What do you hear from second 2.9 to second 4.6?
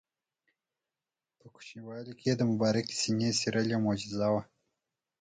سینې څیرل یوه معجزه وه.